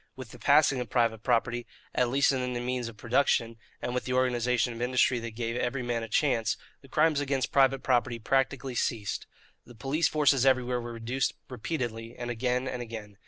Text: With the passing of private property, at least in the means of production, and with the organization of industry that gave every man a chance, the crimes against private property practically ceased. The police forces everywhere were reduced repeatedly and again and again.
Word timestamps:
With 0.15 0.31
the 0.31 0.39
passing 0.39 0.79
of 0.79 0.89
private 0.89 1.21
property, 1.21 1.67
at 1.93 2.09
least 2.09 2.31
in 2.31 2.53
the 2.53 2.59
means 2.59 2.87
of 2.87 2.97
production, 2.97 3.57
and 3.83 3.93
with 3.93 4.05
the 4.05 4.13
organization 4.13 4.73
of 4.73 4.81
industry 4.81 5.19
that 5.19 5.35
gave 5.35 5.55
every 5.55 5.83
man 5.83 6.01
a 6.01 6.07
chance, 6.07 6.57
the 6.81 6.87
crimes 6.87 7.19
against 7.19 7.51
private 7.51 7.83
property 7.83 8.17
practically 8.17 8.73
ceased. 8.73 9.27
The 9.63 9.75
police 9.75 10.07
forces 10.07 10.43
everywhere 10.43 10.81
were 10.81 10.93
reduced 10.93 11.35
repeatedly 11.51 12.15
and 12.17 12.31
again 12.31 12.67
and 12.67 12.81
again. 12.81 13.17